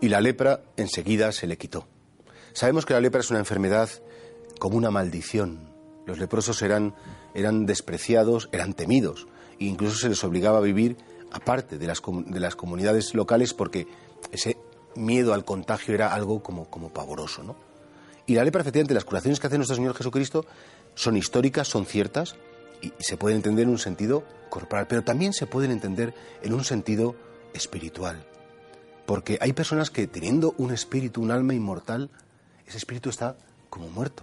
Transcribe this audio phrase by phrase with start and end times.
[0.00, 1.86] y la lepra enseguida se le quitó.
[2.52, 3.88] Sabemos que la lepra es una enfermedad
[4.58, 5.70] como una maldición.
[6.06, 6.94] Los leprosos eran,
[7.34, 9.28] eran despreciados, eran temidos,
[9.58, 10.96] e incluso se les obligaba a vivir
[11.30, 13.86] aparte de las, de las comunidades locales porque
[14.32, 14.56] ese
[14.96, 17.42] miedo al contagio era algo como, como pavoroso.
[17.42, 17.56] ¿no?
[18.26, 20.46] Y la lepra, efectivamente, las curaciones que hace nuestro Señor Jesucristo
[20.94, 22.36] son históricas, son ciertas
[22.82, 26.64] y, se pueden entender en un sentido corporal, pero también se pueden entender en un
[26.64, 27.14] sentido
[27.54, 28.24] espiritual.
[29.10, 32.10] Porque hay personas que teniendo un espíritu, un alma inmortal,
[32.64, 33.36] ese espíritu está
[33.68, 34.22] como muerto,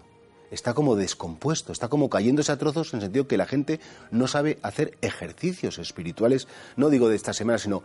[0.50, 3.82] está como descompuesto, está como cayéndose a trozos en el sentido que la gente
[4.12, 6.48] no sabe hacer ejercicios espirituales,
[6.78, 7.84] no digo de esta semana, sino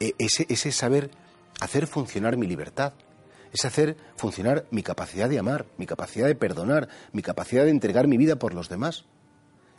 [0.00, 1.12] eh, ese, ese saber
[1.60, 2.94] hacer funcionar mi libertad,
[3.52, 8.08] es hacer funcionar mi capacidad de amar, mi capacidad de perdonar, mi capacidad de entregar
[8.08, 9.04] mi vida por los demás.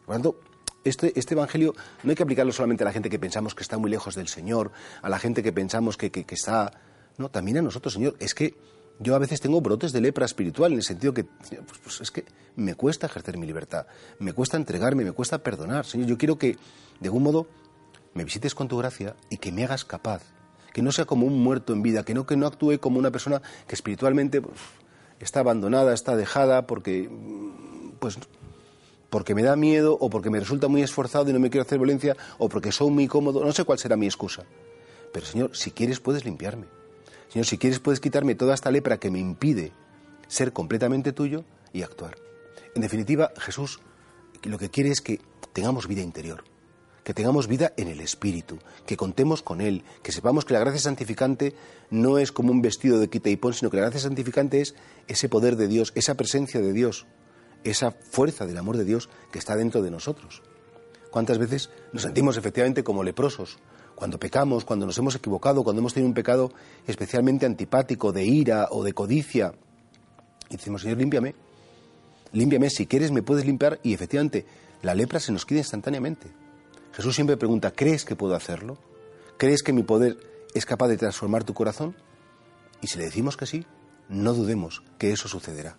[0.05, 0.39] Por lo tanto,
[0.87, 3.77] este, este, Evangelio no hay que aplicarlo solamente a la gente que pensamos que está
[3.77, 4.71] muy lejos del Señor,
[5.01, 6.71] a la gente que pensamos que, que, está...
[7.17, 8.15] No, también a nosotros, Señor.
[8.19, 8.55] Es que
[8.99, 12.11] yo a veces tengo brotes de lepra espiritual en el sentido que, pues, pues, es
[12.11, 13.87] que me cuesta ejercer mi libertad,
[14.19, 15.85] me cuesta entregarme, me cuesta perdonar.
[15.85, 16.57] Señor, yo quiero que,
[16.99, 17.47] de algún modo,
[18.13, 20.23] me visites con tu gracia y que me hagas capaz,
[20.73, 23.11] que no sea como un muerto en vida, que no, que no actúe como una
[23.11, 24.59] persona que espiritualmente pues,
[25.19, 27.09] está abandonada, está dejada, porque,
[27.99, 28.17] pues,
[29.09, 31.79] porque me da miedo o porque me resulta muy esforzado y no me quiero hacer
[31.79, 34.43] violencia o porque soy muy cómodo, no sé cuál será mi excusa.
[35.13, 36.65] Pero Señor, si quieres puedes limpiarme.
[37.29, 39.71] Señor, si quieres puedes quitarme toda esta lepra que me impide
[40.27, 42.17] ser completamente tuyo y actuar.
[42.75, 43.79] En definitiva, Jesús
[44.43, 45.19] lo que quiere es que
[45.53, 46.43] tengamos vida interior,
[47.03, 50.79] que tengamos vida en el Espíritu, que contemos con Él, que sepamos que la gracia
[50.79, 51.55] santificante
[51.89, 54.75] no es como un vestido de quita y pon, sino que la gracia santificante es
[55.07, 57.05] ese poder de Dios, esa presencia de Dios
[57.63, 60.41] esa fuerza del amor de Dios que está dentro de nosotros.
[61.11, 63.57] ¿Cuántas veces nos sentimos efectivamente como leprosos?
[63.95, 66.51] Cuando pecamos, cuando nos hemos equivocado, cuando hemos tenido un pecado
[66.85, 69.53] especialmente antipático, de ira o de codicia.
[70.49, 71.33] Y decimos, Señor, límpiame.
[72.33, 73.79] Límpiame, si quieres me puedes limpiar.
[73.81, 74.45] Y efectivamente,
[74.83, 76.27] la lepra se nos quita instantáneamente.
[76.93, 78.77] Jesús siempre pregunta, ¿crees que puedo hacerlo?
[79.37, 80.17] ¿Crees que mi poder
[80.53, 81.95] es capaz de transformar tu corazón?
[82.81, 83.65] Y si le decimos que sí,
[84.09, 85.77] no dudemos que eso sucederá.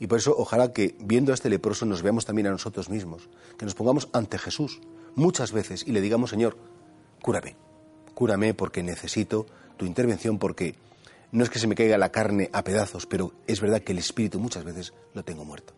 [0.00, 3.28] Y por eso ojalá que viendo a este leproso nos veamos también a nosotros mismos,
[3.58, 4.80] que nos pongamos ante Jesús
[5.14, 6.56] muchas veces y le digamos, Señor,
[7.22, 7.56] cúrame,
[8.14, 10.74] cúrame porque necesito tu intervención, porque
[11.32, 13.98] no es que se me caiga la carne a pedazos, pero es verdad que el
[13.98, 15.77] espíritu muchas veces lo tengo muerto.